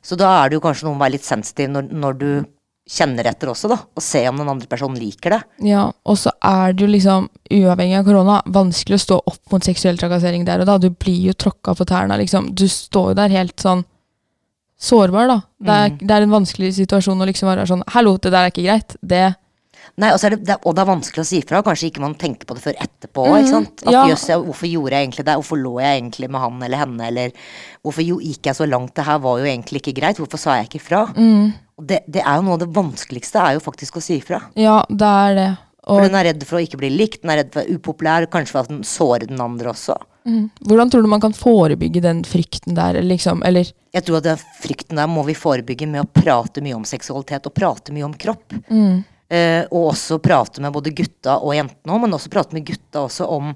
Så 0.00 0.16
da 0.16 0.32
er 0.38 0.48
det 0.48 0.56
jo 0.56 0.64
kanskje 0.64 0.88
noe 0.88 0.96
med 0.96 1.02
å 1.02 1.04
være 1.04 1.16
litt 1.18 1.28
sensitiv 1.28 1.68
når, 1.74 1.92
når 1.92 2.18
du 2.22 2.30
kjenner 2.90 3.28
etter 3.30 3.52
også, 3.52 3.68
da, 3.70 3.76
og 3.94 4.02
se 4.02 4.22
om 4.26 4.40
den 4.40 4.50
andre 4.50 4.66
personen 4.70 4.98
liker 4.98 5.36
det. 5.36 5.40
Ja, 5.68 5.84
og 5.90 6.18
så 6.18 6.32
er 6.42 6.74
det 6.74 6.82
jo 6.84 6.90
liksom, 6.90 7.28
uavhengig 7.60 8.00
av 8.00 8.08
korona, 8.08 8.40
vanskelig 8.50 8.98
å 8.98 9.04
stå 9.04 9.18
opp 9.30 9.54
mot 9.54 9.66
seksuell 9.66 10.00
trakassering 10.00 10.46
der 10.48 10.64
og 10.64 10.70
da. 10.70 10.78
Du 10.82 10.88
blir 10.90 11.30
jo 11.30 11.36
tråkka 11.38 11.76
på 11.78 11.86
tærne, 11.86 12.18
liksom. 12.18 12.50
Du 12.58 12.66
står 12.70 13.12
jo 13.12 13.18
der 13.20 13.36
helt 13.36 13.62
sånn 13.62 13.84
sårbar, 14.80 15.30
da. 15.30 15.38
Det 15.60 15.76
er, 15.76 15.94
det 16.00 16.16
er 16.16 16.26
en 16.26 16.34
vanskelig 16.34 16.72
situasjon 16.80 17.20
å 17.20 17.28
liksom 17.28 17.50
være 17.50 17.68
sånn 17.68 17.84
Hallo, 17.94 18.16
det 18.16 18.32
der 18.32 18.48
er 18.48 18.54
ikke 18.54 18.66
greit. 18.66 18.96
Det 19.04 19.24
Nei, 20.00 20.12
og, 20.14 20.20
så 20.20 20.28
er 20.28 20.36
det, 20.36 20.44
det, 20.48 20.56
og 20.64 20.76
det 20.76 20.82
er 20.84 20.90
vanskelig 20.90 21.24
å 21.24 21.28
si 21.28 21.40
fra. 21.46 21.62
Kanskje 21.66 21.90
ikke 21.90 22.04
man 22.04 22.14
tenker 22.20 22.48
på 22.48 22.56
det 22.56 22.62
før 22.64 22.78
etterpå. 22.84 23.24
Mm, 23.26 23.38
ikke 23.40 23.50
sant? 23.50 23.82
At 23.86 23.96
ja. 23.96 24.04
jøss, 24.12 24.28
hvorfor 24.46 24.70
gjorde 24.70 24.94
jeg 24.96 25.08
egentlig 25.08 25.26
det? 25.28 25.38
Hvorfor 25.40 25.60
lå 25.60 25.74
jeg 25.82 25.98
egentlig 25.98 26.30
med 26.30 26.44
han 26.44 26.62
eller 26.68 26.84
henne? 26.84 27.08
Eller 27.10 27.34
hvorfor 27.82 28.06
jo, 28.06 28.20
gikk 28.24 28.50
jeg 28.50 28.60
så 28.60 28.68
langt? 28.70 28.94
Det 28.96 29.08
her 29.08 29.18
var 29.24 29.40
jo 29.42 29.50
egentlig 29.50 29.82
ikke 29.82 29.96
greit. 29.98 30.20
Hvorfor 30.22 30.40
sa 30.40 30.60
jeg 30.60 30.70
ikke 30.70 30.84
fra? 30.86 31.02
mm, 31.16 31.50
det, 31.80 32.02
det 32.12 32.20
er 32.20 32.38
jo 32.38 32.44
noe 32.46 32.58
av 32.58 32.62
det 32.62 32.70
vanskeligste, 32.76 33.40
er 33.40 33.56
jo 33.56 33.64
faktisk 33.64 33.96
å 33.96 34.04
si 34.04 34.18
fra. 34.24 34.42
Ja, 34.58 34.82
det 34.88 35.10
er 35.24 35.36
det. 35.38 35.50
For 35.80 35.96
Og 35.96 36.04
den 36.04 36.16
er 36.18 36.26
redd 36.28 36.42
for 36.46 36.58
å 36.58 36.62
ikke 36.62 36.78
bli 36.82 36.90
likt, 36.92 37.22
den 37.22 37.32
er 37.32 37.40
redd 37.40 37.52
for 37.54 37.62
å 37.62 37.64
være 37.64 37.78
upopulær, 37.78 38.26
kanskje 38.30 38.52
for 38.52 38.62
at 38.62 38.72
den 38.72 38.82
sårer 38.86 39.30
den 39.30 39.40
andre 39.40 39.72
også. 39.72 39.96
mm, 40.28 40.42
hvordan 40.68 40.90
tror 40.92 41.02
du 41.02 41.08
man 41.08 41.22
kan 41.22 41.32
forebygge 41.32 42.02
den 42.04 42.20
frykten 42.28 42.76
der, 42.76 43.00
liksom 43.02 43.40
Eller 43.42 43.72
Jeg 43.94 44.04
tror 44.04 44.18
at 44.18 44.26
den 44.28 44.42
frykten 44.60 45.00
der 45.00 45.08
må 45.08 45.24
vi 45.24 45.34
forebygge 45.34 45.88
med 45.88 46.04
å 46.04 46.10
prate 46.20 46.60
mye 46.60 46.76
om 46.76 46.84
seksualitet, 46.84 47.48
og 47.48 47.54
prate 47.56 47.96
mye 47.96 48.04
om 48.04 48.12
kropp. 48.14 48.52
mm, 48.68 49.00
Eh, 49.30 49.62
og 49.70 49.92
også 49.92 50.18
prate 50.18 50.62
med 50.62 50.74
både 50.74 50.90
gutta 50.90 51.36
og 51.38 51.54
jentene 51.54 51.94
om, 51.94 52.02
men 52.02 52.16
også 52.16 52.32
prate 52.32 52.56
med 52.56 52.66
gutta 52.66 53.04
også 53.06 53.28
om 53.30 53.52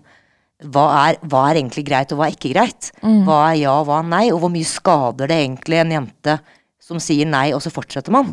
hva 0.70 0.84
er, 1.00 1.16
hva 1.26 1.48
er 1.50 1.58
egentlig 1.58 1.82
greit, 1.88 2.12
og 2.14 2.20
hva 2.20 2.28
er 2.28 2.36
ikke 2.36 2.52
greit. 2.54 2.92
Hva 3.26 3.40
er 3.50 3.56
ja, 3.64 3.72
og 3.80 3.88
hva 3.88 3.98
er 4.00 4.10
nei, 4.12 4.24
og 4.30 4.38
hvor 4.44 4.52
mye 4.54 4.68
skader 4.68 5.28
det 5.28 5.40
egentlig 5.42 5.80
en 5.82 5.94
jente 5.96 6.36
som 6.80 7.00
sier 7.02 7.26
nei, 7.26 7.48
og 7.56 7.62
så 7.64 7.72
fortsetter 7.74 8.14
man. 8.14 8.30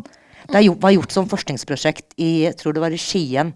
Det 0.50 0.62
gjort, 0.64 0.80
var 0.82 0.94
gjort 0.94 1.14
som 1.14 1.28
forskningsprosjekt 1.30 2.16
i 2.20 2.30
jeg 2.46 2.56
tror 2.58 2.74
det 2.74 2.82
var 2.82 2.94
i 2.94 3.00
Skien, 3.00 3.52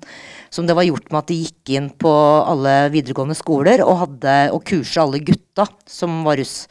som 0.50 0.68
det 0.68 0.76
var 0.78 0.86
gjort 0.86 1.10
med 1.10 1.18
at 1.22 1.30
de 1.30 1.38
gikk 1.42 1.72
inn 1.78 1.88
på 1.98 2.12
alle 2.46 2.74
videregående 2.94 3.36
skoler 3.38 3.82
og, 3.84 3.96
hadde, 4.04 4.36
og 4.54 4.62
kurset 4.68 5.02
alle 5.02 5.22
gutta 5.26 5.66
som 5.90 6.22
var 6.26 6.38
russ, 6.40 6.64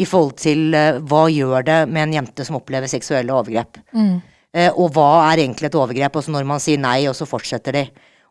i 0.00 0.06
forhold 0.08 0.38
til 0.40 0.76
eh, 0.76 1.00
hva 1.04 1.26
gjør 1.28 1.66
det 1.66 1.80
med 1.92 2.06
en 2.06 2.14
jente 2.20 2.46
som 2.46 2.56
opplever 2.56 2.88
seksuelle 2.88 3.34
overgrep. 3.36 3.80
mm, 3.92 4.14
og 4.50 4.88
hva 4.96 5.30
er 5.30 5.44
egentlig 5.44 5.68
et 5.68 5.76
overgrep, 5.78 6.16
og 6.16 6.24
så 6.26 6.32
når 6.34 6.46
man 6.48 6.62
sier 6.62 6.80
nei, 6.82 7.04
og 7.06 7.14
så 7.14 7.28
fortsetter 7.28 7.76
de. 7.76 7.84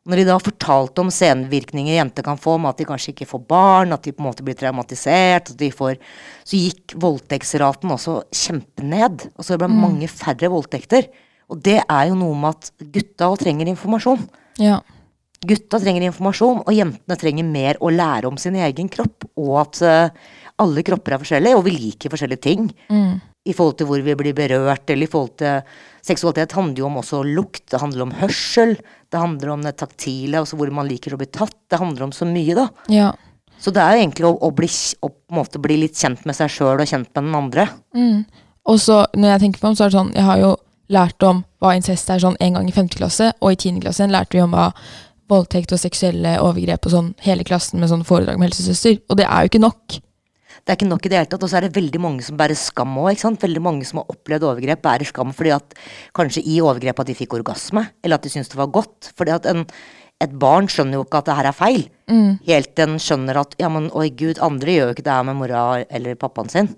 Og 0.04 0.14
når 0.14 0.22
de 0.22 0.28
da 0.30 0.36
fortalte 0.42 1.04
om 1.04 1.10
senvirkninger 1.12 1.98
jenter 1.98 2.26
kan 2.26 2.40
få 2.40 2.56
med 2.60 2.72
at 2.72 2.80
de 2.80 2.88
kanskje 2.88 3.12
ikke 3.14 3.28
får 3.30 3.42
barn, 3.50 3.96
at 3.96 4.06
de 4.06 4.14
på 4.16 4.24
en 4.24 4.30
måte 4.30 4.46
blir 4.48 4.56
traumatisert, 4.60 5.52
at 5.54 5.60
de 5.60 5.72
får, 5.76 5.98
så 6.48 6.60
gikk 6.60 6.96
voldtektsraten 7.04 7.92
også 7.96 8.22
kjempened. 8.32 9.28
Og 9.36 9.46
så 9.46 9.58
ble 9.60 9.68
det 9.68 9.82
mange 9.82 10.12
færre 10.12 10.52
voldtekter. 10.52 11.10
Og 11.50 11.60
det 11.66 11.82
er 11.82 12.08
jo 12.10 12.18
noe 12.20 12.38
med 12.38 12.56
at 12.56 12.88
gutta 12.96 13.34
trenger 13.42 13.72
informasjon. 13.72 14.24
ja. 14.62 14.80
Gutta 15.40 15.78
trenger 15.80 16.04
informasjon, 16.04 16.66
og 16.68 16.76
jentene 16.76 17.16
trenger 17.16 17.46
mer 17.48 17.78
å 17.80 17.88
lære 17.94 18.28
om 18.28 18.36
sin 18.36 18.58
egen 18.60 18.90
kropp. 18.92 19.24
Og 19.40 19.54
at 19.62 19.80
uh, 19.88 20.34
alle 20.60 20.84
kropper 20.84 21.16
er 21.16 21.22
forskjellige, 21.22 21.56
og 21.56 21.64
vi 21.64 21.78
liker 21.78 22.12
forskjellige 22.12 22.44
ting. 22.44 22.66
Mm, 22.92 23.22
I 23.50 23.56
forhold 23.58 23.80
til 23.80 23.90
hvor 23.90 24.04
vi 24.06 24.16
blir 24.18 24.36
berørt, 24.38 24.86
eller 24.90 25.08
i 25.08 25.12
forhold 25.12 25.40
til 25.42 25.64
Seksualitet 26.06 26.54
handler 26.56 26.80
jo 26.80 26.86
om 26.88 27.00
også 27.02 27.18
lukt, 27.28 27.66
det 27.70 27.82
handler 27.82 28.06
om 28.06 28.14
hørsel, 28.22 28.78
det 29.12 29.20
handler 29.20 29.50
om 29.52 29.66
det 29.66 29.74
taktile, 29.82 30.40
altså 30.40 30.56
hvor 30.58 30.72
man 30.74 30.88
liker 30.88 31.14
å 31.14 31.20
bli 31.20 31.28
tatt. 31.28 31.58
Det 31.70 31.80
handler 31.82 32.08
om 32.08 32.14
så 32.16 32.28
mye, 32.30 32.56
da. 32.56 32.70
ja. 32.94 33.10
Så 33.60 33.74
det 33.76 33.82
er 33.84 33.98
jo 33.98 34.04
egentlig 34.06 34.28
å, 34.30 34.32
å, 34.48 34.50
bli, 34.56 34.70
å 35.04 35.10
måte 35.36 35.60
bli 35.60 35.82
litt 35.82 36.00
kjent 36.00 36.24
med 36.24 36.38
seg 36.38 36.52
sjøl 36.54 36.80
og 36.80 36.88
kjent 36.88 37.10
med 37.12 37.26
den 37.26 37.36
andre. 37.36 37.66
Mm. 37.92 38.22
Og 38.72 38.80
så, 38.80 39.02
når 39.20 39.34
jeg 39.34 39.44
tenker 39.44 39.60
på 39.60 39.68
dem, 39.68 39.76
så 39.76 39.84
er 39.84 39.92
det 39.92 39.98
sånn 39.98 40.14
Jeg 40.16 40.28
har 40.30 40.40
jo 40.40 40.54
lært 40.96 41.26
om 41.28 41.42
hva 41.60 41.74
incest 41.76 42.10
er 42.10 42.22
sånn 42.24 42.38
en 42.40 42.56
gang 42.56 42.70
i 42.70 42.76
femte 42.76 42.98
klasse, 42.98 43.34
og 43.44 43.54
i 43.54 43.60
tiende 43.60 43.84
klasse 43.84 44.08
lærte 44.10 44.38
vi 44.38 44.44
om 44.46 44.56
hva 44.56 44.70
voldtekt 45.30 45.76
og 45.76 45.82
seksuelle 45.82 46.38
overgrep 46.42 46.88
og 46.88 46.94
sånn 46.96 47.10
hele 47.22 47.46
klassen 47.46 47.82
med 47.82 47.92
sånn 47.92 48.08
foredrag 48.08 48.40
med 48.40 48.50
helsesøster. 48.50 48.98
Og 49.12 49.20
det 49.20 49.28
er 49.28 49.44
jo 49.44 49.52
ikke 49.52 49.62
nok. 49.68 50.00
Det 50.70 50.76
er 50.76 50.78
ikke 50.84 50.90
nok 50.92 51.06
i 51.08 51.10
det 51.10 51.18
hele 51.18 51.30
tatt. 51.32 51.42
Og 51.42 51.50
så 51.50 51.58
er 51.58 51.66
det 51.66 51.74
veldig 51.74 52.00
mange 52.04 52.22
som 52.22 52.36
bærer 52.38 52.54
skam 52.54 52.92
òg. 53.02 53.18
Veldig 53.42 53.62
mange 53.66 53.88
som 53.90 54.04
har 54.04 54.12
opplevd 54.14 54.44
overgrep, 54.46 54.84
bærer 54.86 55.08
skam 55.10 55.32
fordi 55.34 55.50
at 55.56 55.72
kanskje 56.14 56.44
i 56.46 56.60
overgrepet 56.62 57.02
at 57.02 57.10
de 57.10 57.16
fikk 57.18 57.34
orgasme, 57.40 57.88
eller 58.06 58.20
at 58.20 58.28
de 58.28 58.30
syntes 58.30 58.52
det 58.52 58.60
var 58.60 58.70
godt. 58.76 59.10
Fordi 59.18 59.34
at 59.34 59.48
en, 59.50 59.64
et 60.22 60.36
barn 60.38 60.70
skjønner 60.70 61.00
jo 61.00 61.08
ikke 61.08 61.24
at 61.24 61.32
det 61.32 61.38
her 61.40 61.50
er 61.50 61.58
feil. 61.58 61.82
Helt 62.46 62.76
til 62.78 62.86
en 62.86 63.02
skjønner 63.02 63.40
at 63.42 63.58
ja, 63.58 63.72
men 63.74 63.90
oi 63.98 64.12
gud, 64.14 64.38
andre 64.46 64.76
gjør 64.78 64.92
jo 64.92 64.96
ikke 65.00 65.08
det 65.10 65.16
her 65.18 65.26
med 65.32 65.40
mora 65.42 65.64
eller 65.90 66.20
pappaen 66.22 66.54
sin. 66.54 66.70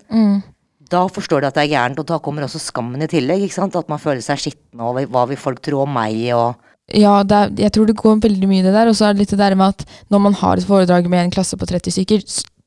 Da 0.92 1.04
forstår 1.12 1.44
de 1.44 1.50
at 1.50 1.58
det 1.60 1.66
er 1.66 1.72
gærent, 1.74 2.00
og 2.00 2.08
da 2.08 2.16
kommer 2.24 2.44
også 2.48 2.60
skammen 2.64 3.04
i 3.04 3.10
tillegg. 3.12 3.44
ikke 3.44 3.58
sant? 3.60 3.76
At 3.76 3.92
man 3.92 4.00
føler 4.00 4.24
seg 4.24 4.40
skitten 4.40 4.80
over 4.80 5.04
hva 5.04 5.26
vil 5.28 5.36
folk 5.40 5.60
tro 5.60 5.84
om 5.84 5.92
meg, 6.00 6.16
og 6.32 6.56
Ja, 6.92 7.20
er, 7.22 7.52
jeg 7.56 7.72
tror 7.72 7.86
det 7.86 7.94
går 7.96 8.24
veldig 8.24 8.48
mye 8.48 8.60
i 8.60 8.64
det 8.64 8.72
der. 8.74 8.88
Og 8.88 8.96
så 8.96 9.06
er 9.10 9.12
det 9.14 9.22
litt 9.26 9.36
det 9.36 9.38
der 9.44 9.54
med 9.54 9.76
at 9.76 9.84
når 10.12 10.24
man 10.30 10.34
har 10.40 10.56
et 10.56 10.66
foredrag 10.66 11.06
med 11.08 11.26
en 11.26 11.30
klasse 11.36 11.56
på 11.56 11.68
30 11.68 11.92
stykker, 11.94 12.24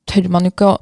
tør 0.09 0.29
man 0.29 0.45
jo 0.45 0.53
ikke 0.53 0.69
å 0.71 0.79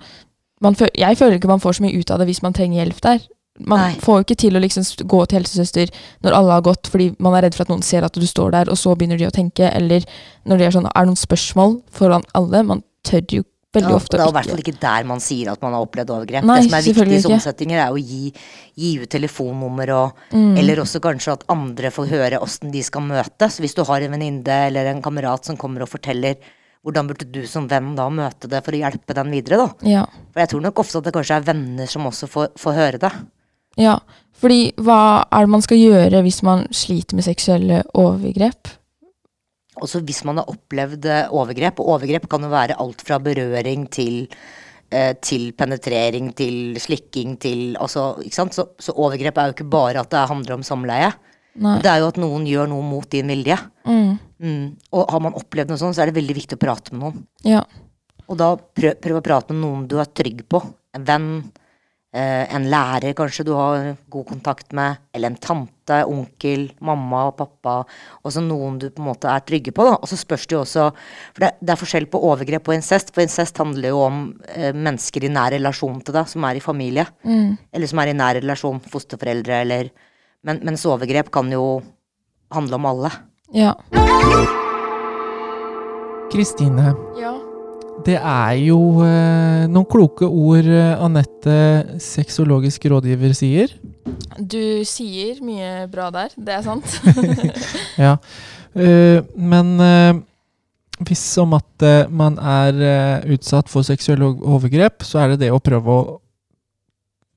føl, 0.71 0.87
Jeg 0.95 1.19
føler 1.19 1.35
ikke 1.35 1.51
man 1.51 1.59
får 1.59 1.75
så 1.75 1.83
mye 1.83 1.99
ut 1.99 2.11
av 2.15 2.19
det 2.23 2.29
hvis 2.31 2.41
man 2.45 2.55
trenger 2.55 2.79
hjelp 2.79 3.01
der. 3.03 3.19
Man 3.59 3.79
Nei. 3.83 3.99
får 4.01 4.15
jo 4.17 4.23
ikke 4.23 4.39
til 4.41 4.55
å 4.57 4.61
liksom 4.63 4.85
gå 5.05 5.25
til 5.29 5.37
helsesøster 5.37 5.91
når 6.25 6.33
alle 6.33 6.55
har 6.55 6.63
gått, 6.65 6.87
fordi 6.89 7.11
man 7.21 7.35
er 7.35 7.43
redd 7.45 7.53
for 7.53 7.67
at 7.67 7.69
noen 7.69 7.83
ser 7.85 8.01
at 8.07 8.15
du 8.17 8.25
står 8.25 8.55
der, 8.55 8.71
og 8.71 8.79
så 8.79 8.95
begynner 8.97 9.19
de 9.19 9.27
å 9.27 9.35
tenke, 9.35 9.67
eller 9.69 10.07
når 10.49 10.57
det 10.57 10.65
er 10.65 10.71
sånn 10.79 10.87
Er 10.89 11.03
det 11.03 11.11
noen 11.11 11.19
spørsmål 11.21 11.75
foran 11.93 12.23
alle? 12.33 12.63
Man 12.65 12.81
tør 13.05 13.21
jo 13.29 13.43
veldig 13.73 13.89
Ja, 13.93 13.99
ofte 13.99 14.17
det 14.17 14.23
er 14.23 14.31
i 14.31 14.35
hvert 14.39 14.49
fall 14.49 14.63
ikke 14.63 14.81
der 14.81 15.05
man 15.09 15.21
sier 15.21 15.51
at 15.51 15.61
man 15.61 15.73
har 15.73 15.85
opplevd 15.85 16.09
overgrep. 16.15 16.45
Nei, 16.45 16.57
det 16.61 16.69
som 16.69 16.77
er 16.79 16.87
viktig 16.87 17.17
i 17.17 17.21
sånne 17.27 17.45
settinger, 17.45 17.83
er 17.83 17.93
å 17.93 18.01
gi, 18.01 18.33
gi 18.77 18.91
ut 19.01 19.09
telefonnummer 19.09 19.93
og 19.99 20.19
Mm. 20.33 20.57
Eller 20.57 20.81
også 20.81 20.99
kanskje 21.01 21.33
at 21.33 21.43
andre 21.49 21.91
får 21.93 22.07
høre 22.09 22.41
åssen 22.41 22.71
de 22.73 22.81
skal 22.81 23.01
møtes. 23.05 23.59
Hvis 23.61 23.75
du 23.77 23.83
har 23.85 24.01
en 24.01 24.11
venninne 24.17 24.59
eller 24.67 24.85
en 24.89 25.01
kamerat 25.01 25.45
som 25.45 25.57
kommer 25.57 25.83
og 25.85 25.89
forteller 25.89 26.37
hvordan 26.83 27.09
burde 27.09 27.29
du 27.31 27.41
som 27.47 27.69
venn 27.71 27.93
da 27.95 28.09
møte 28.11 28.49
det 28.51 28.59
for 28.65 28.75
å 28.75 28.81
hjelpe 28.81 29.15
den 29.15 29.31
videre, 29.31 29.63
da. 29.63 29.87
Ja. 29.87 30.03
For 30.33 30.43
jeg 30.43 30.51
tror 30.51 30.65
nok 30.65 30.83
ofte 30.83 30.99
at 30.99 31.07
det 31.07 31.15
kanskje 31.15 31.39
er 31.39 31.47
venner 31.47 31.89
som 31.89 32.09
også 32.09 32.29
får, 32.31 32.53
får 32.59 32.79
høre 32.81 33.01
det. 33.05 33.15
ja. 33.87 33.97
Fordi 34.43 34.73
hva 34.81 35.23
er 35.31 35.45
det 35.45 35.51
man 35.53 35.61
skal 35.63 35.77
gjøre 35.79 36.19
hvis 36.25 36.41
man 36.43 36.65
sliter 36.75 37.15
med 37.15 37.23
seksuelle 37.23 37.83
overgrep? 37.95 38.73
også 39.81 40.03
hvis 40.05 40.21
man 40.27 40.41
har 40.41 40.51
opplevd 40.51 41.07
eh, 41.09 41.31
overgrep, 41.33 41.81
og 41.81 41.95
overgrep 41.95 42.27
kan 42.31 42.45
jo 42.45 42.51
være 42.53 42.77
alt 42.81 43.03
fra 43.05 43.19
berøring 43.23 43.87
til 43.93 44.27
eh, 44.93 45.13
til 45.21 45.51
penetrering, 45.57 46.31
til 46.37 46.77
slikking, 46.81 47.37
til 47.41 47.77
altså, 47.81 48.13
ikke 48.21 48.37
sant? 48.37 48.57
Så, 48.57 48.67
så 48.79 48.95
overgrep 48.95 49.37
er 49.37 49.49
jo 49.49 49.57
ikke 49.57 49.71
bare 49.71 50.03
at 50.03 50.11
det 50.13 50.27
handler 50.29 50.59
om 50.59 50.65
samleie. 50.65 51.11
Nei. 51.61 51.77
Det 51.83 51.89
er 51.91 52.01
jo 52.01 52.09
at 52.09 52.19
noen 52.21 52.45
gjør 52.49 52.69
noe 52.71 52.85
mot 52.85 53.09
din 53.09 53.29
vilje. 53.29 53.57
Mm. 53.85 54.13
Mm. 54.41 54.69
Og 54.95 55.09
har 55.13 55.21
man 55.23 55.35
opplevd 55.37 55.73
noe 55.73 55.81
sånt, 55.81 55.97
så 55.97 56.03
er 56.03 56.09
det 56.09 56.17
veldig 56.17 56.37
viktig 56.39 56.57
å 56.57 56.61
prate 56.63 56.93
med 56.95 57.03
noen. 57.05 57.25
Ja. 57.45 57.61
Og 58.25 58.39
da 58.39 58.53
prøv, 58.57 58.95
prøv 59.03 59.19
å 59.19 59.25
prate 59.25 59.53
med 59.53 59.61
noen 59.65 59.83
du 59.89 59.99
er 60.01 60.09
trygg 60.09 60.41
på. 60.49 60.61
En 60.97 61.05
venn, 61.05 61.27
eh, 62.15 62.47
en 62.55 62.65
lærer 62.71 63.13
kanskje 63.17 63.45
du 63.45 63.51
har 63.53 63.91
god 64.09 64.25
kontakt 64.31 64.73
med, 64.73 64.97
eller 65.13 65.29
en 65.29 65.37
tante, 65.37 65.99
onkel, 66.09 66.71
mamma 66.81 67.27
og 67.29 67.35
pappa. 67.37 67.75
Også 68.25 68.41
noen 68.41 68.79
du 68.81 68.87
på 68.89 69.03
en 69.03 69.09
måte 69.11 69.29
er 69.29 69.43
trygge 69.45 69.75
på. 69.75 69.85
Da. 69.85 69.99
Og 69.99 70.09
så 70.09 70.17
spørs 70.17 70.47
det 70.47 70.57
jo 70.57 70.63
også 70.63 70.87
For 70.95 71.45
det, 71.45 71.51
det 71.61 71.75
er 71.75 71.81
forskjell 71.83 72.09
på 72.09 72.23
overgrep 72.31 72.71
og 72.71 72.79
incest. 72.79 73.13
For 73.13 73.21
incest 73.21 73.61
handler 73.61 73.93
jo 73.93 74.01
om 74.07 74.23
eh, 74.47 74.71
mennesker 74.73 75.27
i 75.27 75.29
nær 75.29 75.53
relasjon 75.53 76.01
til 76.01 76.17
deg, 76.17 76.33
som 76.33 76.49
er 76.49 76.57
i 76.57 76.65
familie. 76.65 77.05
Mm. 77.21 77.59
Eller 77.71 77.93
som 77.93 78.01
er 78.01 78.09
i 78.09 78.17
nær 78.17 78.41
relasjon, 78.41 78.81
fosterforeldre 78.89 79.61
eller 79.67 79.93
men, 80.43 80.59
Mens 80.67 80.83
overgrep 80.85 81.31
kan 81.33 81.51
jo 81.51 81.81
handle 82.53 82.75
om 82.75 82.85
alle. 82.85 83.11
Ja. 83.53 83.73
Kristine, 86.33 86.93
ja. 87.19 87.33
det 88.05 88.15
er 88.17 88.53
jo 88.57 88.79
eh, 89.05 89.65
noen 89.69 89.85
kloke 89.85 90.25
ord 90.25 90.65
eh, 90.65 90.95
Anette, 90.97 91.57
sexologisk 92.01 92.87
rådgiver, 92.89 93.35
sier. 93.37 93.75
Du 94.39 94.81
sier 94.89 95.37
mye 95.45 95.85
bra 95.91 96.09
der, 96.13 96.33
det 96.37 96.59
er 96.59 96.65
sant. 96.65 96.99
Ja. 98.05 98.17
Uh, 98.73 99.21
men 99.37 99.67
uh, 99.77 100.17
hvis 101.05 101.21
som 101.35 101.51
at 101.53 101.83
uh, 101.85 102.09
man 102.09 102.39
er 102.41 103.27
utsatt 103.29 103.69
for 103.69 103.85
seksuelle 103.85 104.31
overgrep, 104.41 105.05
så 105.05 105.21
er 105.21 105.35
det 105.35 105.43
det 105.43 105.51
å 105.53 105.61
prøve 105.61 105.93
å 105.93 106.15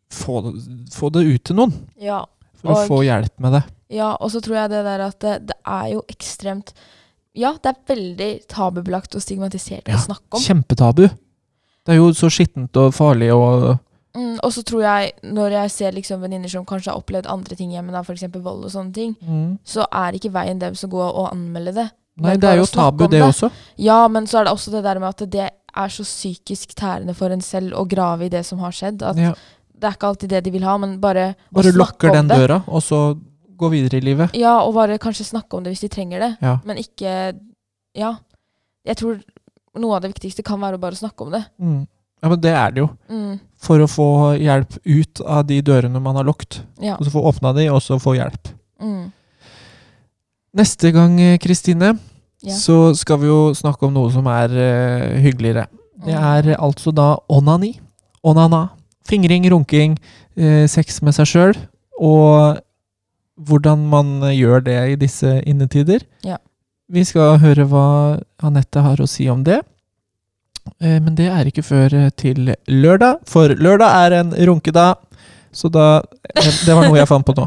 få, 0.08 0.40
få 0.96 1.12
det 1.12 1.26
ut 1.28 1.44
til 1.44 1.60
noen. 1.60 1.76
ja. 2.00 2.22
For 2.62 2.74
å 2.74 2.84
få 2.88 3.00
hjelp 3.06 3.34
med 3.44 3.58
det. 3.58 3.62
Ja, 3.96 4.14
og 4.16 4.32
så 4.32 4.42
tror 4.42 4.62
jeg 4.62 4.72
det 4.74 4.82
der 4.86 5.06
at 5.06 5.18
det, 5.22 5.34
det 5.52 5.56
er 5.62 5.90
jo 5.92 6.02
ekstremt 6.10 6.72
Ja, 7.36 7.52
det 7.62 7.70
er 7.70 7.82
veldig 7.92 8.30
tabubelagt 8.50 9.14
og 9.14 9.22
stigmatisert 9.22 9.86
Ja, 9.86 9.98
å 9.98 10.06
snakke 10.08 10.38
om. 10.38 10.42
Kjempetabu. 10.42 11.04
Det 11.86 11.94
er 11.94 12.00
jo 12.00 12.08
så 12.16 12.30
skittent 12.32 12.74
og 12.80 12.94
farlig 12.96 13.30
og 13.34 13.76
Mm, 14.16 14.38
og 14.40 14.52
så 14.54 14.62
tror 14.64 14.80
jeg, 14.80 15.12
når 15.36 15.58
jeg 15.58 15.72
ser 15.74 15.92
liksom 15.92 16.22
venninner 16.24 16.48
som 16.48 16.64
kanskje 16.64 16.88
har 16.88 17.02
opplevd 17.02 17.28
andre 17.28 17.56
ting 17.58 17.74
hjemme, 17.74 17.92
da, 17.92 18.00
f.eks. 18.00 18.24
vold 18.32 18.64
og 18.64 18.72
sånne 18.72 18.94
ting, 18.96 19.12
mm. 19.20 19.58
så 19.66 19.84
er 19.92 20.16
ikke 20.16 20.32
veien 20.32 20.62
dem 20.62 20.76
som 20.78 20.88
går 20.92 21.10
og 21.10 21.28
anmelde 21.34 21.74
det. 21.76 21.86
Nei, 22.24 22.38
det 22.40 22.48
er 22.48 22.62
jo 22.62 22.68
tabu, 22.70 23.04
det 23.04 23.18
det. 23.18 23.26
også. 23.26 23.50
Ja, 23.76 23.98
men 24.08 24.24
så 24.24 24.40
er 24.40 24.48
det 24.48 24.54
også 24.56 24.72
det 24.72 24.80
der 24.86 25.02
med 25.02 25.10
at 25.10 25.26
det 25.34 25.50
er 25.52 25.92
så 25.92 26.06
psykisk 26.06 26.72
tærende 26.78 27.12
for 27.16 27.34
en 27.34 27.44
selv 27.44 27.76
å 27.76 27.84
grave 27.88 28.30
i 28.30 28.32
det 28.32 28.40
som 28.48 28.62
har 28.64 28.72
skjedd. 28.72 29.04
At 29.04 29.20
Ja. 29.20 29.34
Det 29.78 29.84
er 29.90 29.96
ikke 29.98 30.08
alltid 30.08 30.28
det 30.32 30.44
de 30.44 30.50
vil 30.54 30.62
ha, 30.64 30.76
men 30.80 30.98
bare 31.00 31.34
å 31.34 31.34
snakke 31.34 31.52
om 31.52 31.62
det. 31.62 31.72
Bare 31.72 31.78
lukker 31.80 32.12
den 32.16 32.28
døra, 32.28 32.62
og 32.66 32.82
så 32.82 33.00
gå 33.56 33.68
videre 33.72 33.98
i 33.98 34.04
livet. 34.04 34.34
Ja, 34.36 34.58
og 34.64 34.74
bare 34.74 34.98
kanskje 34.98 35.24
snakke 35.28 35.56
om 35.56 35.64
det 35.64 35.72
hvis 35.74 35.84
de 35.84 35.88
trenger 35.92 36.20
det. 36.20 36.36
Ja. 36.42 36.58
Men 36.64 36.76
ikke 36.80 37.34
Ja. 37.96 38.14
Jeg 38.86 38.96
tror 38.96 39.20
noe 39.76 39.96
av 39.96 40.02
det 40.02 40.12
viktigste 40.14 40.42
kan 40.46 40.60
være 40.60 40.76
å 40.78 40.80
bare 40.80 40.94
snakke 40.96 41.24
om 41.24 41.30
det. 41.32 41.44
Mm. 41.60 41.86
ja, 42.22 42.28
men 42.28 42.40
det 42.40 42.52
er 42.54 42.70
det 42.70 42.80
jo. 42.80 42.88
Mm. 43.10 43.40
For 43.60 43.78
å 43.82 43.86
få 43.90 44.06
hjelp 44.40 44.76
ut 44.86 45.20
av 45.26 45.46
de 45.46 45.60
dørene 45.62 46.00
man 46.00 46.16
har 46.16 46.24
lukket. 46.24 46.60
Ja. 46.80 46.94
Og 46.96 47.04
så 47.04 47.10
få 47.12 47.24
åpna 47.28 47.52
de, 47.56 47.68
og 47.68 47.80
så 47.82 47.98
få 48.00 48.14
hjelp. 48.16 48.48
Mm. 48.80 49.12
Neste 50.56 50.92
gang, 50.92 51.18
Kristine, 51.38 51.98
Ja. 52.42 52.54
så 52.54 52.94
skal 52.96 53.18
vi 53.18 53.26
jo 53.26 53.52
snakke 53.54 53.82
om 53.86 53.92
noe 53.94 54.10
som 54.12 54.26
er 54.26 54.48
uh, 54.48 55.20
hyggeligere. 55.20 55.66
Det 56.04 56.14
Mm. 56.14 56.22
er 56.22 56.56
altså 56.60 56.92
da 56.94 57.16
onani. 57.28 57.78
Onana. 58.22 58.70
Fingring, 59.06 59.46
runking, 59.50 59.96
eh, 60.36 60.66
sex 60.70 61.00
med 61.02 61.14
seg 61.16 61.30
sjøl. 61.30 61.56
Og 61.96 62.58
hvordan 63.36 63.86
man 63.92 64.18
eh, 64.24 64.36
gjør 64.36 64.64
det 64.66 64.78
i 64.92 64.98
disse 65.00 65.38
innetider. 65.46 66.04
Ja. 66.26 66.38
Vi 66.92 67.04
skal 67.06 67.40
høre 67.42 67.66
hva 67.68 67.86
Anette 68.46 68.82
har 68.82 69.00
å 69.02 69.08
si 69.10 69.28
om 69.30 69.44
det. 69.46 69.60
Eh, 70.80 70.98
men 70.98 71.14
det 71.18 71.28
er 71.30 71.48
ikke 71.48 71.66
før 71.66 71.96
til 72.18 72.54
lørdag, 72.66 73.22
for 73.28 73.54
lørdag 73.54 74.06
er 74.06 74.20
en 74.20 74.34
runkedag. 74.50 75.02
Så 75.56 75.70
da 75.72 76.02
Det 76.36 76.74
var 76.74 76.84
noe 76.84 76.98
jeg 76.98 77.08
fant 77.08 77.24
på 77.24 77.32
nå. 77.36 77.46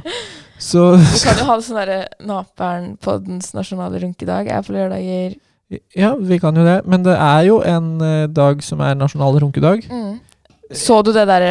Så 0.59 0.95
Vi 0.97 1.19
kan 1.21 1.37
jo 1.37 1.45
ha 1.45 1.59
sånn 1.61 1.77
derre 1.77 1.99
Naperen-poddens 2.25 3.53
nasjonale 3.53 4.01
runkedag 4.01 4.49
er 4.49 4.63
på 4.65 4.73
lørdager. 4.73 5.35
Ja, 5.93 6.15
vi 6.17 6.39
kan 6.41 6.57
jo 6.57 6.63
det. 6.65 6.79
Men 6.89 7.05
det 7.05 7.13
er 7.13 7.43
jo 7.45 7.59
en 7.61 7.99
dag 8.33 8.63
som 8.65 8.81
er 8.81 8.97
nasjonal 8.97 9.37
runkedag. 9.43 9.85
Mm. 9.85 10.17
Så 10.71 10.99
du 11.01 11.11
det 11.15 11.25
der 11.29 11.47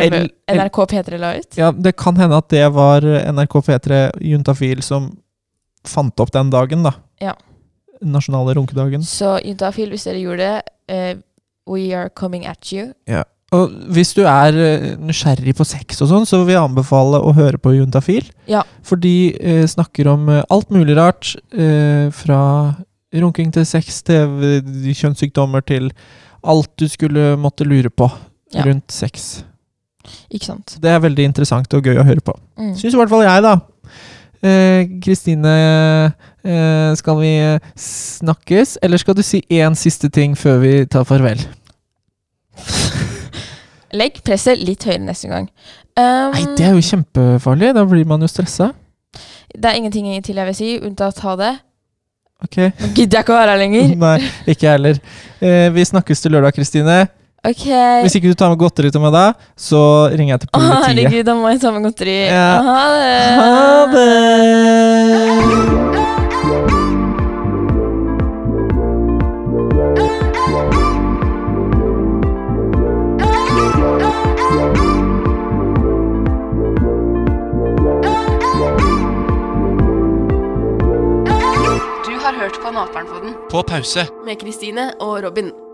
NRK 0.55 0.79
P3 0.93 1.19
la 1.19 1.33
ut? 1.39 1.57
Ja, 1.59 1.73
det 1.73 1.97
kan 1.99 2.17
hende 2.21 2.39
at 2.39 2.49
det 2.53 2.67
var 2.75 3.03
NRK 3.03 3.59
P3 3.67 4.03
Juntafil 4.23 4.83
som 4.87 5.11
fant 5.87 6.21
opp 6.21 6.31
den 6.35 6.53
dagen, 6.55 6.85
da. 6.87 6.93
Ja. 7.23 7.35
Nasjonale 8.05 8.55
runkedagen. 8.59 9.03
Så 9.03 9.39
Juntafil, 9.43 9.91
hvis 9.95 10.07
dere 10.07 10.23
gjorde 10.23 10.47
det, 10.47 10.77
uh, 10.93 11.23
we 11.69 11.91
are 11.97 12.09
coming 12.15 12.47
at 12.47 12.73
you. 12.73 12.93
Ja. 13.11 13.25
Og 13.57 13.73
hvis 13.97 14.11
du 14.13 14.27
er 14.29 14.57
eh, 14.61 14.91
nysgjerrig 15.01 15.55
på 15.57 15.65
sex 15.65 16.03
og 16.05 16.11
sånn, 16.11 16.27
så 16.29 16.43
vil 16.43 16.53
jeg 16.53 16.67
anbefale 16.67 17.21
å 17.25 17.33
høre 17.33 17.57
på 17.57 17.73
Juntafil. 17.79 18.27
Ja. 18.51 18.61
For 18.85 19.01
de 19.01 19.33
eh, 19.41 19.63
snakker 19.65 20.11
om 20.13 20.29
eh, 20.29 20.43
alt 20.53 20.69
mulig 20.75 20.99
rart. 20.99 21.31
Eh, 21.57 22.13
fra 22.13 22.41
runking 23.17 23.49
til 23.55 23.65
sex 23.65 24.03
til 24.05 24.93
kjønnssykdommer 24.93 25.65
til 25.65 25.89
alt 26.45 26.69
du 26.77 26.85
skulle 26.93 27.39
måtte 27.41 27.65
lure 27.65 27.89
på 27.89 28.11
Ja. 28.55 28.65
rundt 28.65 28.93
seks. 28.93 29.45
Ikke 30.33 30.49
sant? 30.49 30.79
Det 30.81 30.91
er 30.91 31.03
veldig 31.05 31.27
interessant 31.29 31.75
og 31.77 31.85
gøy 31.85 31.99
å 32.01 32.07
høre 32.07 32.25
på. 32.25 32.33
Mm. 32.57 32.73
Syns 32.79 32.95
i 32.95 33.01
hvert 33.01 33.13
fall 33.13 33.27
jeg, 33.27 33.45
da. 33.45 33.57
Eh, 34.39 34.87
Kristine, 35.05 35.53
eh, 36.47 36.95
skal 36.97 37.19
vi 37.21 37.33
snakkes, 37.77 38.79
eller 38.83 39.03
skal 39.03 39.19
du 39.19 39.23
si 39.27 39.43
én 39.51 39.77
siste 39.77 40.09
ting 40.09 40.37
før 40.39 40.63
vi 40.63 40.73
tar 40.87 41.05
farvel? 41.09 41.43
Legg 43.99 44.21
presset 44.25 44.61
litt 44.61 44.85
høyere 44.85 45.05
neste 45.07 45.31
gang. 45.31 45.49
Um, 45.99 46.35
Nei, 46.35 46.45
det 46.59 46.67
er 46.69 46.77
jo 46.77 46.85
kjempefarlig. 46.85 47.73
Da 47.75 47.85
blir 47.89 48.05
man 48.07 48.23
jo 48.23 48.29
stressa. 48.31 48.73
det 49.55 49.65
er 49.65 49.79
ingenting 49.81 50.11
til 50.23 50.37
jeg 50.37 50.47
vil 50.47 50.55
si, 50.55 50.69
unntatt 50.85 51.19
ha 51.25 51.37
det. 51.41 51.55
Ok. 52.45 52.59
Nå 52.79 52.91
gidder 52.95 53.19
jeg 53.19 53.25
ikke 53.25 53.35
å 53.35 53.39
være 53.41 53.55
her 53.55 53.63
lenger. 53.65 53.95
Nei, 54.05 54.19
ikke 54.47 54.69
jeg 54.69 54.75
heller. 54.77 55.01
Eh, 55.43 55.69
vi 55.75 55.87
snakkes 55.89 56.23
til 56.23 56.37
lørdag, 56.37 56.55
Kristine. 56.55 57.01
Ok. 57.49 57.65
Hvis 58.05 58.17
ikke 58.19 58.33
du 58.33 58.37
tar 58.39 58.51
med 58.53 58.61
godteri 58.61 58.91
til 58.93 59.01
meg 59.03 59.13
da, 59.15 59.27
så 59.57 59.81
ringer 60.13 60.35
jeg 60.35 60.41
til 60.45 60.51
politiet. 60.53 60.75
Å, 60.75 60.83
herregud, 60.89 61.25
da 61.29 61.37
må 61.39 61.53
jeg 61.55 61.63
ta 61.65 61.73
med 61.75 61.87
godteri. 61.89 62.19
Ja. 62.29 62.51
Ha 62.69 62.83
det. 62.99 63.15
Ha 63.39 63.87
det! 63.95 65.39
Du 82.07 82.15
har 82.25 82.33
hørt 82.41 82.61
på 82.63 82.71
Naperen-podden 82.71 83.35
På 83.51 83.63
pause. 83.63 84.07
med 84.25 84.41
Kristine 84.41 84.93
og 85.01 85.23
Robin. 85.25 85.68